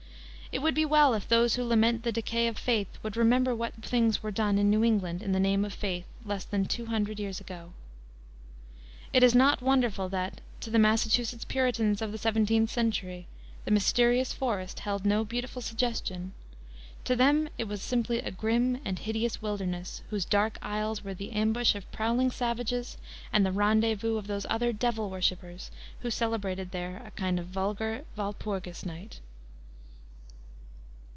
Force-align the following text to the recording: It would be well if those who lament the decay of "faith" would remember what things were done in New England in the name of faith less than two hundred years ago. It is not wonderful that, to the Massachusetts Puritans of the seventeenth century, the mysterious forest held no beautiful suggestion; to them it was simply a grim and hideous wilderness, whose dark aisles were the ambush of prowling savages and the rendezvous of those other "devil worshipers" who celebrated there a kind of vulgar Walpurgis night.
It 0.53 0.61
would 0.61 0.75
be 0.75 0.83
well 0.83 1.13
if 1.13 1.29
those 1.29 1.55
who 1.55 1.63
lament 1.63 2.03
the 2.03 2.11
decay 2.11 2.45
of 2.47 2.57
"faith" 2.57 2.99
would 3.03 3.15
remember 3.15 3.55
what 3.55 3.71
things 3.75 4.21
were 4.21 4.31
done 4.31 4.57
in 4.57 4.69
New 4.69 4.83
England 4.83 5.23
in 5.23 5.31
the 5.31 5.39
name 5.39 5.63
of 5.63 5.73
faith 5.73 6.03
less 6.25 6.43
than 6.43 6.65
two 6.65 6.87
hundred 6.87 7.21
years 7.21 7.39
ago. 7.39 7.71
It 9.13 9.23
is 9.23 9.33
not 9.33 9.61
wonderful 9.61 10.09
that, 10.09 10.41
to 10.59 10.69
the 10.69 10.77
Massachusetts 10.77 11.45
Puritans 11.45 12.01
of 12.01 12.11
the 12.11 12.17
seventeenth 12.17 12.69
century, 12.69 13.27
the 13.63 13.71
mysterious 13.71 14.33
forest 14.33 14.81
held 14.81 15.05
no 15.05 15.23
beautiful 15.23 15.61
suggestion; 15.61 16.33
to 17.05 17.15
them 17.15 17.47
it 17.57 17.63
was 17.69 17.81
simply 17.81 18.19
a 18.19 18.29
grim 18.29 18.81
and 18.83 18.99
hideous 18.99 19.41
wilderness, 19.41 20.01
whose 20.09 20.25
dark 20.25 20.59
aisles 20.61 21.01
were 21.01 21.13
the 21.13 21.31
ambush 21.31 21.75
of 21.75 21.89
prowling 21.93 22.29
savages 22.29 22.97
and 23.31 23.45
the 23.45 23.53
rendezvous 23.53 24.17
of 24.17 24.27
those 24.27 24.45
other 24.49 24.73
"devil 24.73 25.09
worshipers" 25.09 25.71
who 26.01 26.11
celebrated 26.11 26.71
there 26.71 27.01
a 27.05 27.11
kind 27.11 27.39
of 27.39 27.45
vulgar 27.47 28.03
Walpurgis 28.17 28.85
night. 28.85 29.21